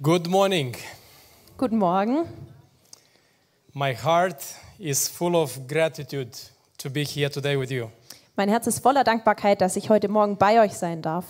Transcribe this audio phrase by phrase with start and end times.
[0.00, 0.76] Good morning.
[1.56, 2.24] Guten Morgen.
[3.74, 4.36] My heart
[4.78, 6.30] is full of gratitude
[6.78, 7.90] to be here today with you.
[8.36, 11.24] Mein Herz ist voller Dankbarkeit, dass ich heute Morgen bei euch sein darf.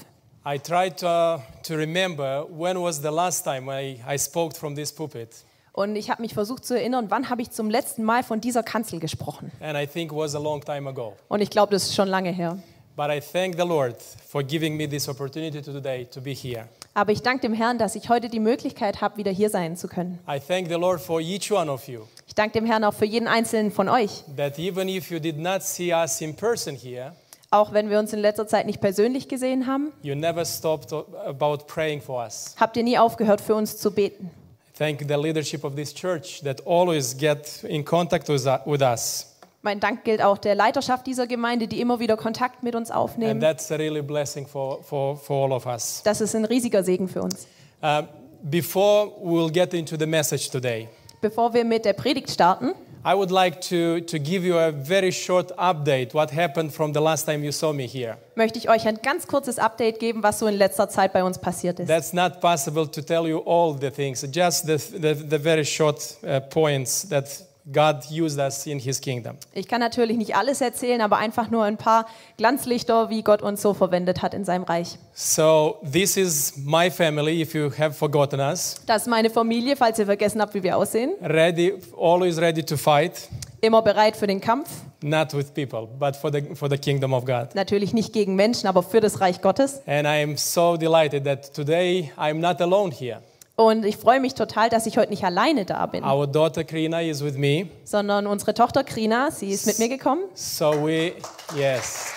[0.46, 4.74] I tried to, uh, to remember when was the last time I, I spoke from
[4.74, 5.30] this pulpit,
[5.72, 8.62] Und ich habe mich versucht zu erinnern, wann habe ich zum letzten Mal von dieser
[8.62, 9.50] Kanzel gesprochen.
[9.60, 11.16] and I think it was a long time ago.
[11.28, 12.58] Und ich glaube, das ist schon lange her.
[12.96, 13.96] But I thank the Lord
[14.26, 16.69] for giving me this opportunity to today to be here.
[16.98, 19.86] Aber ich danke dem Herrn, dass ich heute die Möglichkeit habe, wieder hier sein zu
[19.86, 20.18] können.
[20.28, 23.04] I thank the Lord for each one of you Ich danke dem Herrn auch für
[23.04, 24.24] jeden einzelnen von euch.
[24.36, 27.12] that even if you did not see us in person here,
[27.52, 31.59] Auch wenn wir uns in letzter Zeit nicht persönlich gesehen haben, you never stopped about
[31.68, 32.56] praying for us.
[32.59, 34.32] habt ihr nie aufgehört, für uns zu beten.
[34.76, 38.45] Thank the leadership of this church that always get in contact with
[38.82, 39.37] us.
[39.68, 43.38] Mein Dank gilt auch der Leiterschaft dieser Gemeinde, die immer wieder Kontakt mit uns aufnehmen.
[43.38, 46.00] that's a really blessing for, for, for all of us.
[46.04, 47.46] Das ist ein riesiger Segen für uns.
[47.82, 48.04] Uh,
[48.45, 50.88] before we'll get into the message today,
[51.20, 52.73] Bevor wir mit der Predigt starten,
[53.04, 57.00] I would like to, to give you a very short update what happened from the
[57.00, 58.16] last time you saw me here.
[58.37, 61.38] möchte ich euch ein ganz kurzes Update geben, was so in letzter Zeit bei uns
[61.38, 61.88] passiert ist.
[61.88, 66.17] That's not possible to tell you all the things, just the, the, the very short
[66.23, 69.37] uh, points that God used us in His kingdom.
[69.53, 72.07] Ich kann natürlich nicht alles erzählen, aber einfach nur ein paar
[72.39, 74.99] Glanzlichter, wie Gott uns so verwendet hat in seinem Reich.
[75.13, 78.77] So, this is my family, if you have forgotten us.
[78.87, 81.13] Das ist meine Familie, falls ihr vergessen habt, wie wir aussehen.
[81.21, 83.29] Ready, always ready to fight,
[83.61, 84.69] Immer bereit für den Kampf.
[85.03, 87.55] not with people, but for the, for the kingdom of God.
[87.55, 89.83] Natürlich nicht gegen Menschen, aber für das Reich Gottes.
[89.87, 93.21] And I am so delighted that today I'm not alone here.
[93.61, 97.01] Und ich freue mich total, dass ich heute nicht alleine da bin, Our daughter Krina
[97.03, 97.67] is with me.
[97.83, 100.23] sondern unsere Tochter Krina, sie ist mit mir gekommen.
[100.34, 101.15] So we,
[101.56, 102.12] yes.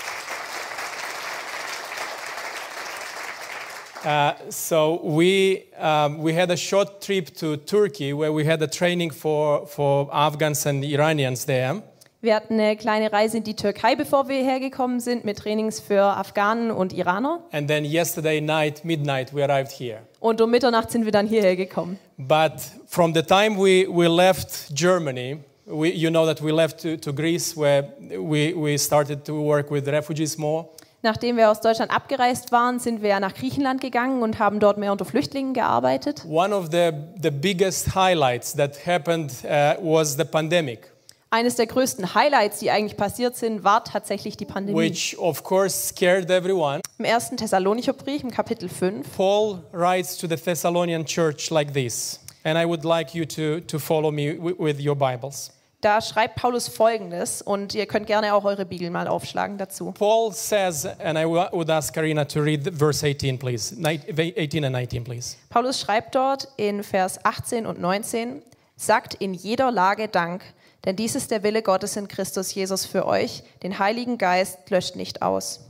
[4.06, 8.67] Uh, so we, um, we had a short trip to Turkey where we had a
[8.67, 11.81] training for, for Afghans and Iranians there.
[12.22, 16.04] Wir hatten eine kleine Reise in die Türkei, bevor wir hergekommen sind, mit Trainings für
[16.04, 17.39] Afghanen und Iraner.
[17.52, 20.02] And then yesterday night, midnight, we arrived here.
[20.21, 21.98] Und um Mitternacht sind wir dann hierher gekommen.
[22.15, 22.54] But
[22.86, 27.11] from the time we, we left Germany, we, you know that we left to, to
[27.11, 30.67] Greece where we, we started to work with refugees more.
[31.02, 34.77] Nachdem wir aus Deutschland abgereist waren, sind wir ja nach Griechenland gegangen und haben dort
[34.77, 36.23] mehr unter Flüchtlingen gearbeitet.
[36.30, 40.91] One of the, the biggest highlights that happened uh, was the pandemic,
[41.33, 44.77] Eines der größten Highlights, die eigentlich passiert sind, war tatsächlich die Pandemie.
[44.77, 46.81] which of course scared everyone.
[46.99, 52.19] Im ersten Thessalonicher Brief, im Kapitel 5, Paul writes to the Thessalonian church like this,
[52.43, 55.52] and I would like you to, to follow me wi- with your Bibles.
[55.80, 59.93] da schreibt Paulus Folgendes und ihr könnt gerne auch eure Bibel mal aufschlagen dazu.
[59.98, 63.73] Paul says, and I would ask Karina to read verse 18, please.
[63.75, 64.02] Ni-
[64.37, 65.37] 18 and 19, please.
[65.49, 68.42] Paulus schreibt dort in Vers 18 und 19,
[68.75, 70.43] sagt in jeder Lage Dank,
[70.86, 74.95] denn dies ist der Wille Gottes in Christus Jesus für euch, den Heiligen Geist löscht
[74.95, 75.61] nicht aus.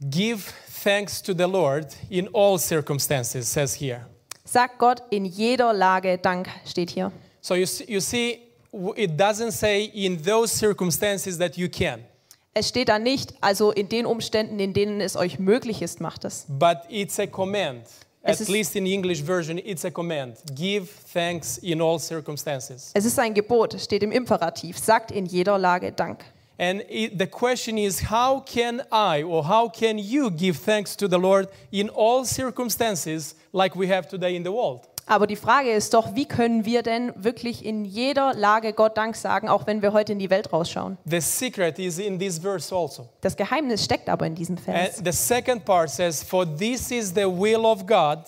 [0.00, 0.42] Give
[0.82, 4.06] thanks to the Lord in all circumstances, says here.
[4.44, 7.10] Sagt Gott in jeder Lage Dank, steht hier.
[7.40, 8.40] So you, you see,
[8.96, 12.04] it doesn't say in those circumstances that you can,
[12.58, 16.24] Es steht da nicht, also in den Umständen, in denen es euch möglich ist, macht
[16.24, 16.46] es.
[16.48, 17.86] but it's a command.
[18.28, 20.36] Es At least in the English version, it's a command.
[20.52, 22.90] Give thanks in all circumstances.
[22.92, 26.24] Es ist ein Gebot, steht im Imperativ, sagt in jeder Lage Dank.
[26.58, 31.06] And it, the question is, how can I or how can you give thanks to
[31.06, 34.88] the Lord in all circumstances like we have today in the world?
[35.08, 39.14] Aber die Frage ist doch, wie können wir denn wirklich in jeder Lage Gott Dank
[39.14, 40.98] sagen, auch wenn wir heute in die Welt rausschauen?
[41.04, 43.08] The secret is in this verse also.
[43.20, 44.96] Das Geheimnis steckt aber in diesem And Vers.
[45.04, 48.18] the second part says, For this is the will of God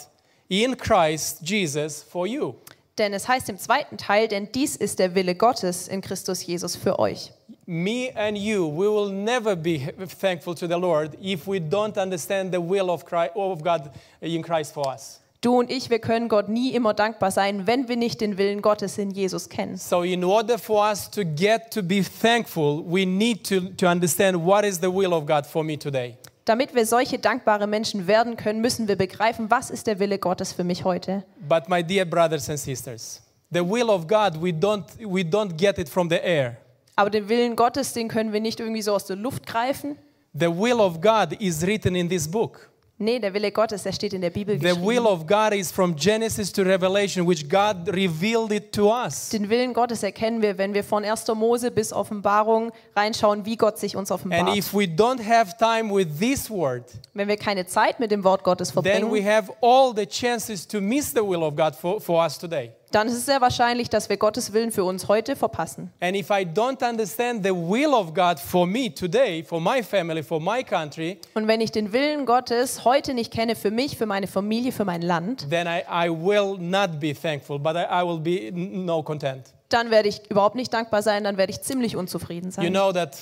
[0.49, 2.55] in Christ Jesus for you.
[2.97, 6.77] Denn es heißt im zweiten Teil, denn dies ist der Wille Gottes in Christus Jesus
[6.77, 7.33] für euch.
[7.67, 12.53] Me and you, we will never be thankful to the Lord if we don't understand
[12.53, 13.91] the will of, Christ, of God
[14.21, 15.21] in Christ for us.
[15.49, 18.61] Du und ich, wir können Gott nie immer dankbar sein, wenn wir nicht den Willen
[18.61, 19.79] Gottes in Jesus kennen.
[19.79, 24.45] So, in order for us to get to be thankful, we need to, to understand
[24.45, 26.19] what is the will of God for me today.
[26.45, 30.53] Damit wir solche dankbare Menschen werden können, müssen wir begreifen, was ist der Wille Gottes
[30.53, 31.25] für mich heute.
[31.49, 35.79] But, my dear brothers and sisters, the will of God, we don't, we don't get
[35.79, 36.59] it from the air.
[36.95, 39.97] Aber den Willen Gottes, den können wir nicht irgendwie so aus der Luft greifen.
[40.39, 42.69] The will of God is written in this book.
[43.01, 45.07] Nee, der Wille Gottes, der steht in der Bibel The will geschrieben.
[45.07, 49.29] of God is from Genesis to Revelation, which God revealed it to us.
[49.29, 51.29] Den Willen Gottes erkennen wir, wenn wir von 1.
[51.37, 54.57] Mose bis Offenbarung reinschauen, wie Gott sich uns And offenbart.
[54.57, 58.43] if we don't have time with this word, Wenn wir keine Zeit mit dem Wort
[58.43, 62.01] Gottes then we verbringen, have all the chances to miss the will of God for,
[62.01, 62.73] for us today.
[62.91, 65.93] Dann ist es sehr wahrscheinlich, dass wir Gottes Willen für uns heute verpassen.
[66.01, 70.23] And if I don't understand the will of God for me today, for my family,
[70.23, 74.07] for my country, Und wenn ich den Willen Gottes heute nicht kenne für mich, für
[74.07, 78.05] meine Familie, für mein Land, then I, I will not be thankful, but I, I
[78.07, 79.53] will be no content.
[79.71, 82.73] dann werde ich überhaupt nicht dankbar sein, dann werde ich ziemlich unzufrieden You sein.
[82.73, 83.15] know that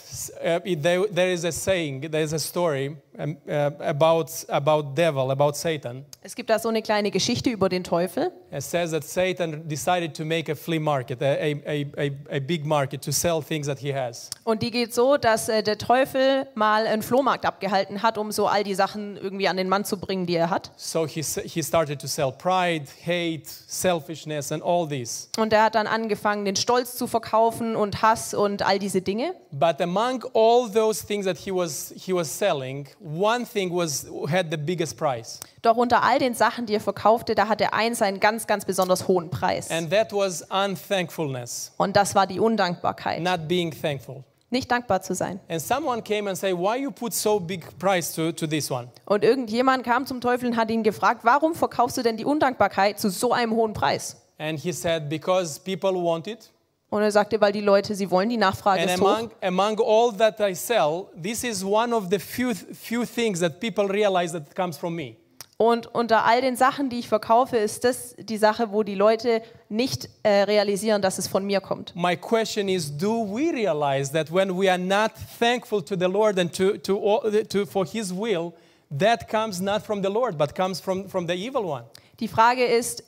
[0.44, 6.04] uh, there, there is a saying, there is a story about, about devil, about Satan.
[6.22, 8.32] Es gibt da so eine kleine Geschichte über den Teufel.
[8.52, 12.64] It says that Satan decided to make a flea market, a, a, a, a, big
[12.64, 14.30] market, to sell things that he has.
[14.44, 18.46] Und die geht so, dass äh, der Teufel mal einen Flohmarkt abgehalten hat, um so
[18.46, 20.70] all die Sachen irgendwie an den Mann zu bringen, die er hat.
[20.76, 25.28] So he, he started to sell pride, hate, selfishness, and all these.
[25.38, 29.34] Und er hat dann angefangen, den Stolz zu verkaufen und Hass und all diese Dinge.
[29.52, 34.50] But among all those things that he was, he was selling, one thing was, had
[34.50, 38.18] the biggest price, Doch unter all den Sachen, die er verkaufte, da hatte eins einen
[38.20, 39.70] ganz, ganz besonders hohen Preis.
[39.70, 40.42] and that was
[40.90, 43.22] unthankfulness, Und das war die Undankbarkeit.
[43.22, 44.24] not being thankful.
[44.48, 45.40] Nicht dankbar zu sein.
[45.48, 48.88] And someone came and said, why you put so big price to, to this one?
[49.04, 53.00] Und irgendjemand kam zum Teufel und hat ihn gefragt, warum verkaufst du denn die Undankbarkeit
[53.00, 54.16] zu so einem hohen Preis?
[54.38, 56.50] And he said, because people want it.
[56.96, 59.06] Und er sagte, weil die Leute, sie wollen, die Nachfrage And ist hoch.
[59.06, 63.60] among, among all that I sell, this is one of the few, few things that
[63.60, 65.16] people realize that comes from me.
[65.58, 69.42] Und unter all den Sachen, die ich verkaufe, ist das die Sache, wo die Leute
[69.68, 71.94] nicht äh, realisieren, dass es von mir kommt.
[71.94, 76.38] My question is Do we realize that when we are not thankful to the Lord
[76.38, 78.54] and to, to, all- to, for His will,
[78.90, 81.84] that comes not from the Lord, but comes from, from the evil one?
[82.20, 83.02] Die Frage ist,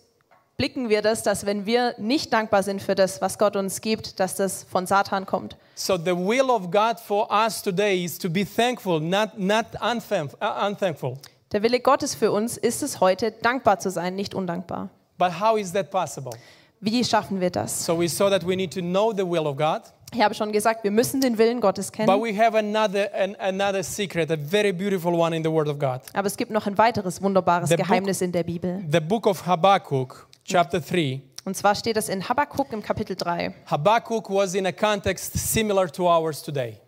[0.58, 4.18] blicken wir das, dass wenn wir nicht dankbar sind für das, was Gott uns gibt,
[4.18, 5.56] dass das von Satan kommt?
[5.76, 10.66] So, the will of God for us today is to be thankful, not, not uh,
[10.66, 11.16] unthankful.
[11.52, 14.88] Der Wille Gottes für uns ist es heute, dankbar zu sein, nicht undankbar.
[15.16, 16.32] But how is that possible?
[16.80, 17.84] Wie schaffen wir das?
[17.86, 19.82] So, we saw that we need to know the will of God.
[20.12, 22.20] Ich habe schon gesagt, wir müssen den Willen Gottes But kennen.
[22.22, 26.00] we have another, an, another secret, a very beautiful one in the Word of God.
[26.14, 28.82] Aber es gibt noch ein weiteres wunderbares The book- Geheimnis in der Bibel.
[28.90, 31.20] The book of Habakkuk, chapter 3.
[31.44, 33.54] Und zwar steht es in Habakkuk im Kapitel 3.
[33.66, 36.78] Habakkuk was in a context similar to ours today.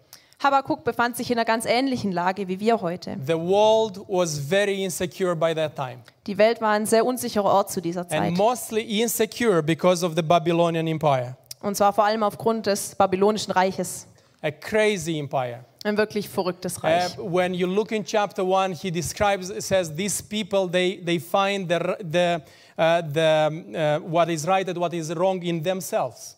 [0.42, 3.16] Habakkuk befand sich in einer ganz ähnlichen Lage wie wir heute.
[3.26, 7.70] The world was very insecure by that time, Die Welt war ein sehr unsicherer Ort
[7.70, 8.20] zu dieser Zeit.
[8.20, 13.52] and mostly insecure because of the Babylonian Empire, Und zwar vor allem aufgrund des babylonischen
[13.52, 14.06] Reiches.
[14.42, 15.64] a crazy empire.
[15.84, 17.16] Ein wirklich verrücktes Uh, Reich.
[17.18, 21.78] when you look in chapter 1, he describes, says, these people, they, they find the,
[22.00, 22.42] the,
[22.76, 26.36] uh, the, uh, what is right and what is wrong in themselves.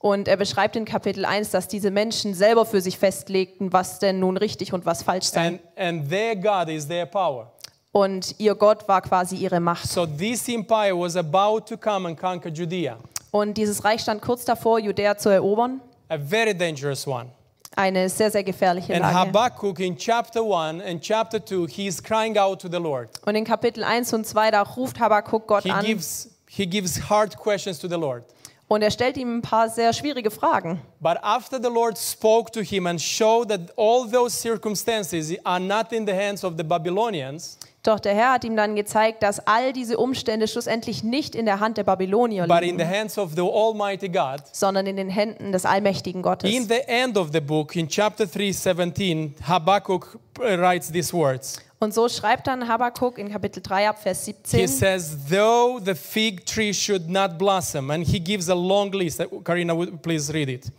[0.00, 4.20] Und er beschreibt in Kapitel 1, dass diese Menschen selber für sich festlegten, was denn
[4.20, 5.46] nun richtig und was falsch sei.
[5.46, 7.50] And, and their God is their power.
[7.90, 9.88] Und ihr Gott war quasi ihre Macht.
[9.88, 12.98] So this empire was about to come and conquer Judea,
[13.30, 15.80] Und dieses Reich stand kurz davor, Judäa zu erobern.
[16.10, 17.30] a very dangerous one.
[17.76, 19.14] Eine sehr, sehr gefährliche And Lage.
[19.14, 23.08] Habakkuk in chapter 1 and chapter 2, he's crying out to the Lord.
[23.26, 27.10] Und in Kapitel 1 und 2, da ruft Habakkuk Gott He an gives, he gives
[27.10, 28.24] hard questions to the Lord.
[28.68, 30.80] und er stellt ihm ein paar sehr schwierige Fragen.
[31.00, 35.92] But after the Lord spoke to him and showed that all those circumstances are not
[35.92, 39.74] in the hands of the Babylonians, Doch der Herr hat ihm dann gezeigt, dass all
[39.74, 43.32] diese Umstände schlussendlich nicht in der Hand der Babylonier but in the liegen, hands of
[43.36, 46.50] the Almighty God, sondern in den Händen des allmächtigen Gottes.
[46.50, 51.60] in the end of the book, in chapter 3, 17, Habakkuk uh, writes these words.
[51.78, 55.94] Und so schreibt dann Habakkuk in Kapitel 3 ab Vers He 17, says, though the
[55.94, 59.20] fig tree should not blossom, and he gives a long list.
[59.20, 60.70] Uh, Karina, please read it.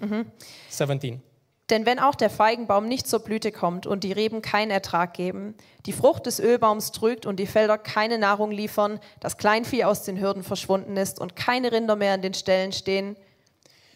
[0.70, 1.22] 17.
[1.70, 5.56] denn wenn auch der Feigenbaum nicht zur Blüte kommt und die Reben keinen Ertrag geben,
[5.86, 10.20] die Frucht des Ölbaums trügt und die Felder keine Nahrung liefern, das Kleinvieh aus den
[10.20, 13.16] Hürden verschwunden ist und keine Rinder mehr an den Ställen stehen,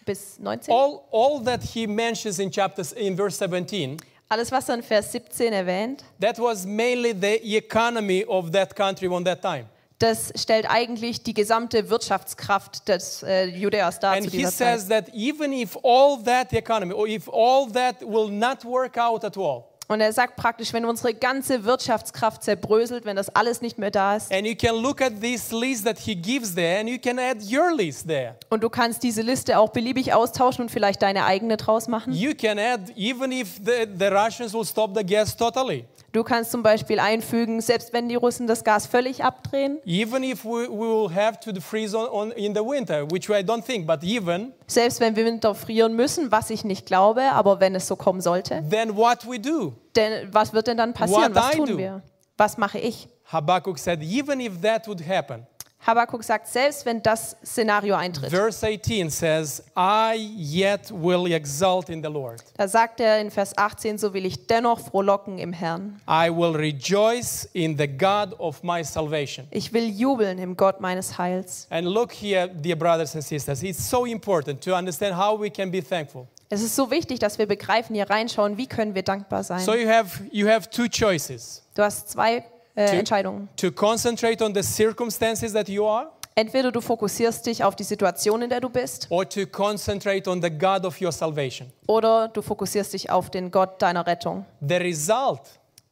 [0.06, 0.74] bis 19.
[0.74, 3.98] All, all that he mentions in chapters in verse 17,
[4.32, 9.08] Alles, was er in Vers 17 erwähnt, that was mainly the economy of that country
[9.08, 9.66] on that time.
[10.00, 14.80] Das stellt eigentlich die gesamte Wirtschaftskraft des äh, Judäas dar And zu he dieser Zeit.
[14.80, 19.24] says that even if all that economy, or if all that will not work out
[19.26, 23.80] at all, Und er sagt praktisch, wenn unsere ganze Wirtschaftskraft zerbröselt, wenn das alles nicht
[23.80, 26.88] mehr da ist, And you can look at this list that he gives there and
[26.88, 28.36] you can add your list there.
[28.52, 32.14] und du kannst diese Liste auch beliebig austauschen und vielleicht deine eigene draus machen.
[32.14, 36.52] You can add, even if the, the Russians will stop the gas totally, Du kannst
[36.52, 40.80] zum Beispiel einfügen, selbst wenn die Russen das Gas völlig abdrehen, even if we, we
[40.80, 44.54] will have to freeze on, on, in the winter, which I don't think, but even,
[44.70, 48.22] selbst wenn wir Winter frieren müssen, was ich nicht glaube, aber wenn es so kommen
[48.22, 49.74] sollte, then what we do?
[49.96, 51.34] denn was wird denn dann passieren?
[51.34, 51.78] What Was I tun do.
[51.78, 52.02] wir?
[52.38, 53.10] Was mache ich?
[53.26, 55.46] Habakkuk said, even if that would happen,
[55.82, 62.04] Habakkuk sagt, selbst wenn das Szenario eintritt, verse 18 says, I yet will exult in
[62.04, 62.44] the Lord.
[62.58, 66.02] da sagt er in Vers 18, so will ich dennoch frohlocken im Herrn.
[66.08, 69.48] I will rejoice in the God of my salvation.
[69.52, 71.66] Ich will jubeln im Gott meines Heils.
[71.70, 75.72] And look here, dear brothers and sisters, it's so important to understand how we can
[75.72, 76.28] be thankful.
[76.50, 79.60] Es ist so wichtig, dass wir begreifen, hier reinschauen, wie können wir dankbar sein.
[79.60, 82.44] So you have you have two choices: Du hast zwei
[82.80, 82.98] äh.
[83.00, 83.50] Entscheidungen.
[83.58, 88.42] to concentrate on the circumstances that you are, Entweder du fokussierst dich auf die Situation,
[88.42, 91.70] in der du bist, or to concentrate on the God of your salvation.
[91.88, 94.46] oder du fokussierst dich auf den Gott deiner Rettung.
[94.62, 95.42] The result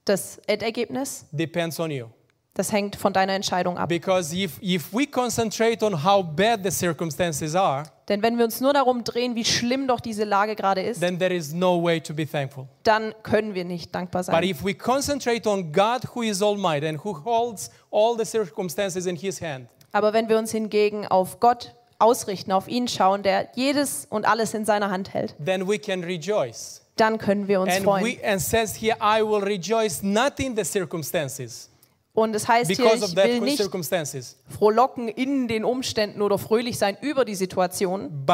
[0.06, 2.06] Das Endergebnis, depends on you.
[2.58, 3.88] Das hängt von deiner Entscheidung ab.
[3.90, 8.62] Because if, if we concentrate on how bad the circumstances are, Denn wenn wir uns
[8.62, 12.00] nur darum drehen, wie schlimm doch diese Lage gerade ist, then there is no way
[12.02, 12.66] to be thankful.
[12.84, 14.44] dann können wir nicht dankbar But sein.
[14.44, 19.16] if we concentrate on God who is almighty and who holds all the circumstances in
[19.16, 24.06] his hand, Aber wenn wir uns hingegen auf Gott ausrichten, auf ihn schauen, der jedes
[24.10, 26.82] und alles in seiner Hand hält, then we can rejoice.
[26.96, 28.06] dann können wir uns And freuen.
[28.06, 31.70] we and says here, I will rejoice not in the circumstances,
[32.18, 33.62] Und es heißt hier, because of ich will nicht
[34.50, 38.26] frohlocken in den Umständen oder fröhlich sein über die Situation,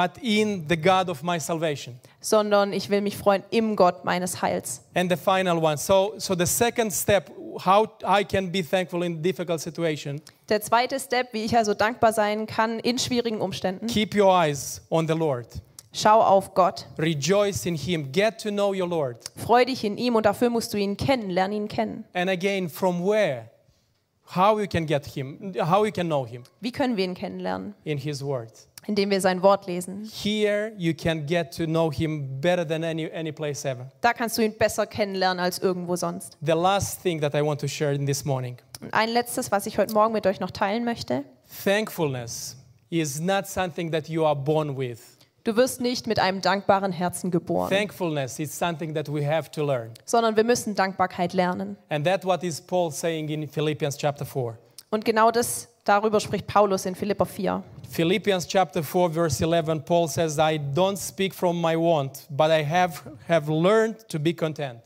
[2.22, 4.84] sondern ich will mich freuen im Gott meines Heils.
[4.94, 5.76] And the final one.
[5.76, 7.30] So, so the second step,
[7.66, 10.22] how I can be thankful in difficult situation.
[10.48, 14.82] Der zweite Step, wie ich also dankbar sein kann in schwierigen Umständen, Keep your eyes
[14.90, 15.48] on the Lord.
[15.92, 18.14] schau auf Gott, Rejoice in Him.
[18.14, 19.18] Get to know your Lord.
[19.36, 22.06] freu dich in ihm und dafür musst du ihn kennen, lern ihn kennen.
[22.14, 23.50] And again, from where?
[24.26, 25.54] How you can get Him?
[25.60, 27.76] How you can know Him Wie können wir ihn kennenlernen?
[27.84, 28.52] in His Word.
[28.86, 30.04] Indem wir sein Wort lesen.
[30.12, 33.90] Here you can get to know Him better than any any place ever.
[34.02, 36.38] Da kannst du ihn besser kennenlernen als irgendwo sonst.
[36.46, 39.66] The last thing that I want to share in this morning: Und ein letztes, was
[39.68, 41.24] ich heute Morgen mit euch noch teilen möchte.
[41.64, 42.58] thankfulness
[42.90, 45.13] is not something that you are born with.
[45.46, 49.66] Du wirst nicht mit einem dankbaren Herzen geboren, Thankfulness is something that we have to
[49.66, 49.92] learn.
[50.06, 51.76] sondern wir müssen Dankbarkeit lernen.
[51.90, 54.58] And that's what is Paul saying in Philippians chapter 4.
[54.90, 57.62] Und genau das, darüber spricht Paulus in Philipper 4.
[57.90, 62.64] Philippians chapter 4 verse 11 Paul says I don't speak from my want but I
[62.64, 64.80] have have learned to be content.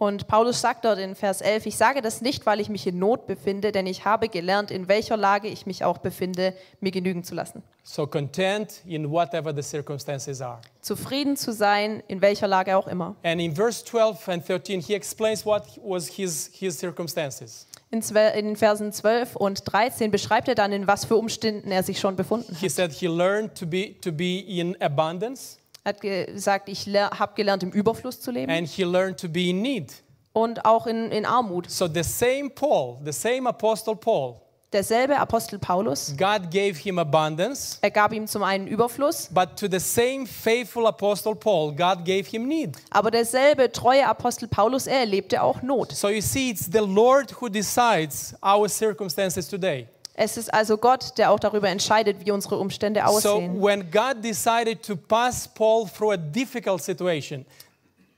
[0.00, 2.98] Und Paulus sagt dort in Vers 11, ich sage das nicht, weil ich mich in
[2.98, 7.22] Not befinde, denn ich habe gelernt, in welcher Lage ich mich auch befinde, mir genügen
[7.22, 7.62] zu lassen.
[7.82, 10.62] So content in whatever the circumstances are.
[10.80, 13.14] Zufrieden zu sein, in welcher Lage auch immer.
[13.22, 17.66] And in verse 12 and 13 he explains what was his his circumstances.
[17.90, 22.00] In, in Versen 12 und 13 beschreibt er dann, in was für Umständen er sich
[22.00, 22.72] schon befunden He hat.
[22.72, 27.62] said he learned to be to be in abundance Er hat gesagt, ich habe gelernt,
[27.62, 29.92] im Überfluss zu leben and he learned to be in need.
[30.32, 31.70] und auch in, in Armut.
[31.70, 34.40] So the same Paul, the same apostle Paul,
[34.72, 39.66] Derselbe Apostel Paulus, God gave him abundance er gab ihm zum einen Überfluss, But to
[39.68, 42.76] the same faithful apostle Paul, God gave him need.
[42.90, 45.90] aber derselbe treue Apostel Paulus, er erlebte auch Not.
[45.90, 49.88] So you see, it's the Lord who decides our circumstances today.
[50.22, 53.58] Es ist also Gott, der auch darüber entscheidet, wie unsere Umstände So aussehen.
[53.62, 57.46] when God decided to pass Paul through a difficult situation,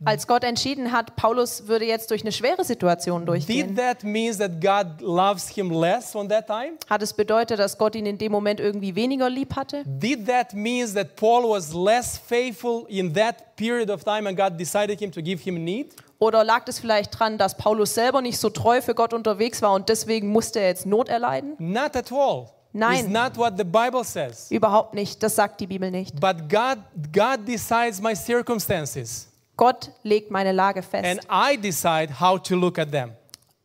[0.04, 4.00] Als Gott entschieden hat, Paulus würde jetzt durch eine schwere Situation did durchgehen, that
[4.36, 6.72] that God loves him less on that time?
[6.90, 9.84] hat es bedeutet, dass Gott ihn in dem Moment irgendwie weniger lieb hatte?
[9.86, 14.58] Did that mean that Paul was less faithful in that period of time and God
[14.58, 15.94] decided him to give him need?
[16.22, 19.72] Oder lag es vielleicht dran, dass Paulus selber nicht so treu für Gott unterwegs war
[19.72, 21.56] und deswegen musste er jetzt Not erleiden?
[21.58, 22.46] Not at all.
[22.72, 23.06] Nein.
[23.06, 24.48] It's not what the Bible says.
[24.48, 26.20] Überhaupt nicht, das sagt die Bibel nicht.
[26.20, 26.78] But God,
[27.12, 29.26] God decides my circumstances.
[29.56, 31.04] Gott legt meine Lage fest.
[31.04, 33.14] and I decide how to look at them.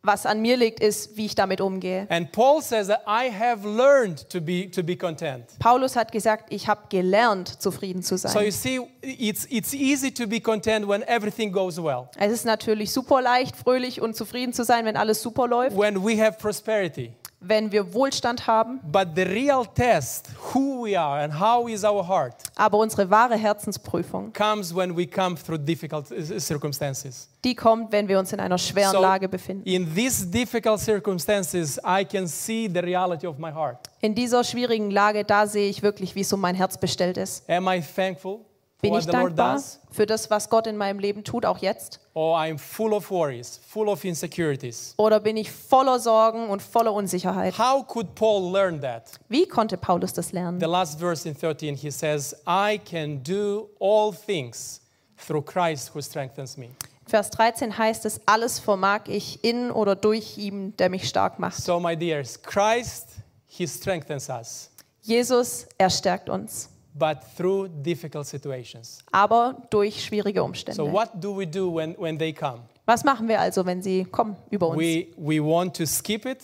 [0.04, 2.08] Was an mir liegt, ist, wie ich damit umgehe.
[2.10, 5.46] And Paul says that I have learned to be to be content.
[5.60, 8.51] Paulus hat gesagt, ich habe gelernt, zufrieden zu So you sein.
[8.51, 13.22] see, it's it's easy to be content when everything goes well, Es ist natürlich super
[13.22, 17.12] leicht, fröhlich und zufrieden zu sein, wenn alles super läuft, when we have prosperity.
[17.48, 22.08] Wenn wir Wohlstand haben, But the real test, who we are and how is our
[22.08, 26.08] heart, aber unsere wahre Herzensprüfung, comes when we come through difficult
[26.39, 27.30] circumstances.
[27.44, 29.63] die kommt, wenn wir uns in einer schweren So, Lage befinden.
[29.66, 33.77] in these difficult circumstances, I can see the reality of my heart.
[34.01, 37.50] In dieser schwierigen Lage, da sehe ich wirklich, wie so mein Herz bestellt ist.
[37.50, 38.39] Am I thankful
[38.79, 42.00] Bin ich dankbar für das, was Gott in meinem Leben tut, auch jetzt?
[42.13, 44.93] Or I'm full of worries, full of insecurities?
[44.98, 47.57] Oder bin ich voller Sorgen und voller Unsicherheit?
[47.57, 49.19] How could Paul learn that?
[49.29, 50.60] Wie konnte Paulus das lernen?
[50.60, 54.81] The last verse in 13, he says, I can do all things
[55.25, 56.69] through Christ who strengthens me.
[57.07, 61.55] Vers 13 heißt es, alles vermag ich in oder durch ihn, der mich stark macht.
[61.63, 63.07] So, my dears, Christ,
[63.48, 64.69] he strengthens us,
[65.01, 69.00] Jesus, er stärkt uns, but through difficult situations.
[69.12, 70.92] aber durch schwierige So, Umstände.
[70.94, 72.60] what do we do when, when they come?
[72.86, 74.80] Was machen wir also, wenn sie kommen über uns?
[74.80, 76.39] We, we want to skip it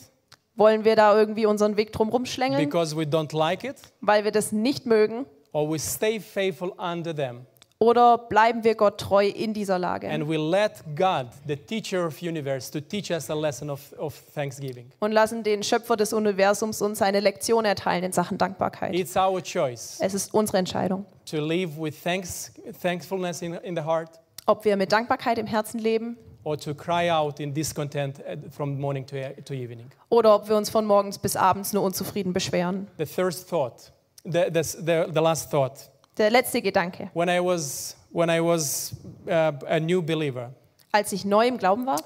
[0.55, 4.31] Wollen wir da irgendwie unseren Weg drum rumschlängeln, because we don't like it, weil wir
[4.31, 5.25] das nicht mögen?
[5.51, 7.45] or we stay faithful under them
[7.83, 12.21] Oder bleiben wir Gott treu in dieser Lage and we let God, the teacher of
[12.21, 14.89] universe, to teach us a lesson of, of thanksgiving?
[15.01, 18.95] und lassen den Schöpfer des Universums uns eine Lektion erteilen in Sachen Dankbarkeit?
[18.95, 23.83] It's our choice Es ist unsere Entscheidung, to live with thanks, thankfulness in, in the
[23.83, 24.11] heart
[24.45, 28.79] ob wir mit Dankbarkeit im Herzen leben or to cry out in discontent uh, from
[28.79, 29.89] morning to, to evening.
[30.07, 32.87] oder ob wir uns von morgens bis abends nur unzufrieden beschweren.
[32.97, 33.91] The third thought,
[34.23, 37.10] the, the, the, the last thought, Der letzte Gedanke.
[37.13, 38.96] when I was, when I was
[39.27, 40.51] uh, a new believer,
[40.91, 42.00] Als ich neu im Glauben war,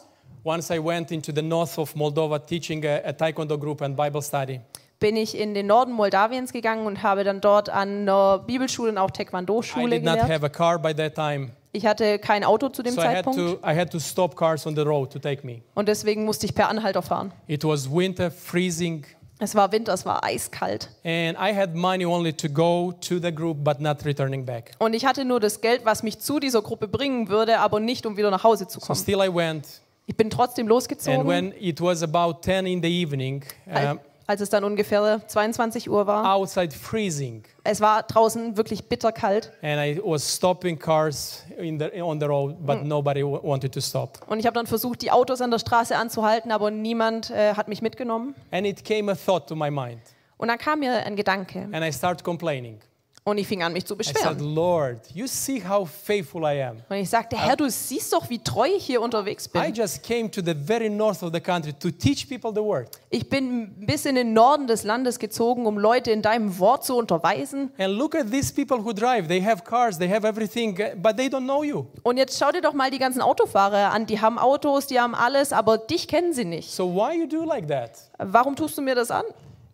[0.46, 4.22] once I went into the north of Moldova teaching a, a Taekwondo group and Bible
[4.22, 4.62] study.
[5.00, 8.98] bin ich in den Norden Moldawiens gegangen und habe dann dort an einer Bibelschule und
[8.98, 12.70] auch I Taekwondo-Schule did not have a car by that time, Ich hatte kein Auto
[12.70, 17.32] zu dem so I Zeitpunkt to, I und deswegen musste ich per Anhalter fahren.
[17.48, 19.06] It was winter, freezing,
[19.40, 20.90] Es war Winter, es war eiskalt.
[21.06, 24.72] and I had money only to go to the group but not returning back.
[24.80, 28.06] Und ich hatte nur das Geld, was mich zu dieser Gruppe bringen würde, aber nicht,
[28.06, 28.98] um wieder nach Hause zu So kommen.
[29.00, 29.66] still I went,
[30.08, 31.28] Ich bin trotzdem and losgezogen.
[31.28, 36.06] when it was about 10 in the evening, um, als es dann ungefähr 22 Uhr
[36.06, 36.36] war.
[36.36, 42.20] outside freezing, Es war draußen wirklich bitterkalt and I was stopping cars in the, on
[42.20, 44.20] the road, but nobody w- wanted to stop.
[44.28, 47.68] und ich habe dann versucht, die Autos an der Straße anzuhalten, aber niemand äh, hat
[47.70, 48.36] mich mitgenommen.
[48.52, 50.02] And it came a thought to my mind,
[50.38, 52.80] Und dann kam mir ein Gedanke and I started complaining.
[53.28, 54.56] Und ich fing an, mich zu I said, beschweren.
[54.56, 56.78] Lord, you see how faithful I am.
[56.88, 59.74] Und ich sagte, Herr, du siehst doch, wie treu ich hier unterwegs I bin.
[59.74, 62.88] just came to the very north of the country to teach people the word.
[63.10, 66.96] Ich bin bis in den Norden des Landes gezogen, um Leute in deinem Wort zu
[66.96, 67.70] unterweisen.
[67.78, 69.28] And look at these people who drive.
[69.28, 71.88] They have cars, they have everything, but they don't know you.
[72.04, 74.06] Und jetzt schau dir doch mal die ganzen Autofahrer an.
[74.06, 76.72] Die haben Autos, die haben alles, aber dich kennen sie nicht.
[76.72, 77.92] So why you do like that?
[78.20, 79.26] Warum tust du mir das an?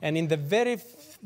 [0.01, 0.79] And in the very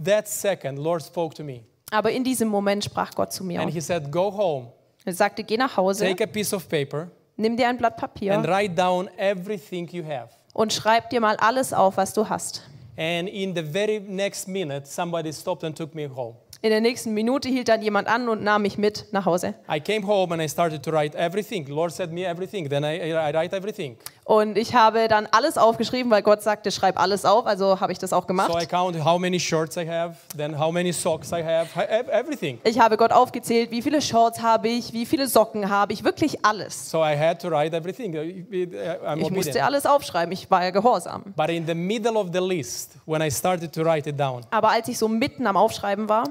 [0.04, 1.62] that second, Lord spoke to me,
[1.92, 3.62] Aber in diesem Moment sprach Gott zu mir.
[3.62, 4.68] and He said, "Go home,
[5.06, 8.34] Er sagte, geh nach Hause, take a piece of paper, nimm dir ein Blatt Papier
[8.36, 12.64] and write down everything you have." und schreib dir mal alles auf, was du hast.
[12.98, 16.36] And in the very next minute, somebody stopped and took me home.
[16.64, 19.54] In der nächsten Minute hielt dann jemand an und nahm mich mit nach Hause.
[19.72, 21.68] I came home and I started to write everything.
[21.68, 22.68] Lord said me everything.
[22.68, 23.96] Then I, I write everything.
[24.28, 27.46] Und ich habe dann alles aufgeschrieben, weil Gott sagte, schreib alles auf.
[27.46, 28.70] Also habe ich das auch So I gemacht.
[28.70, 31.70] count how many shirts I have, then how many socks I have,
[32.12, 32.60] everything.
[32.66, 36.44] Ich habe Gott aufgezählt, wie viele Shorts habe ich, wie viele Socken habe ich, wirklich
[36.44, 36.92] alles.
[36.92, 38.14] So I had to write everything.
[38.18, 41.24] I'm Ich musste alles aufschreiben, ich war ja gehorsam.
[41.38, 44.72] But in the middle of the list, when I started to write it down, Aber
[44.72, 46.26] als ich so mitten am Aufschreiben war,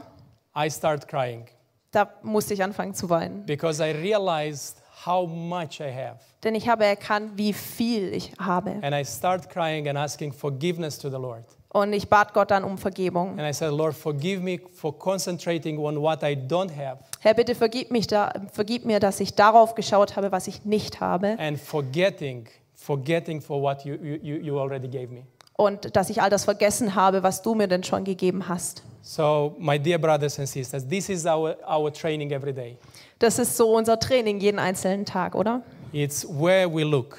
[0.54, 1.46] I started crying
[1.92, 3.46] da musste ich anfangen zu weinen.
[3.46, 6.16] because I realized how much I have.
[6.44, 8.72] Denn ich habe erkannt, wie viel ich habe.
[8.82, 11.44] And I started crying and asking forgiveness to the Lord.
[11.68, 13.38] Und ich bat Gott dann um Vergebung.
[13.38, 17.54] And I said, Lord, forgive me for concentrating on what I don't have Herr, bitte
[17.54, 21.36] vergib, mich da, vergib mir, dass ich darauf geschaut habe, was ich nicht habe.
[21.38, 25.24] and forgetting, forgetting for what you, you you already gave me.
[25.56, 28.82] Und dass ich all das vergessen habe, was du mir denn schon gegeben hast.
[29.02, 32.76] So, my dear brothers and sisters, this is our, our training every day.
[33.18, 35.62] Das ist so unser Training jeden einzelnen Tag, oder?
[35.92, 37.16] It's where we look.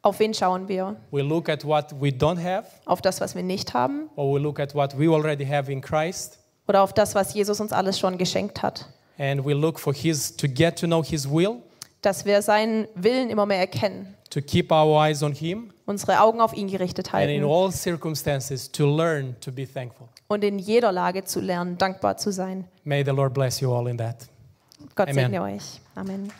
[0.00, 0.96] Auf wen schauen wir?
[1.10, 4.08] We look at what we don't have, Auf das, was wir nicht haben?
[4.16, 7.60] or we look at what we already have in Christ, Oder auf das, was Jesus
[7.60, 8.86] uns alles schon geschenkt hat?
[9.18, 11.56] and we look for His to get to know His will,
[12.02, 16.40] Dass wir seinen Willen immer mehr erkennen, to keep our eyes on Him, unsere Augen
[16.40, 20.08] auf ihn gerichtet and in halten all circumstances to learn to be thankful.
[20.28, 22.66] und in jeder Lage zu lernen, dankbar zu sein.
[22.84, 24.28] May the Lord bless you all in that.
[24.94, 25.30] Gott Amen.
[25.30, 25.80] segne euch.
[25.94, 26.30] Amen.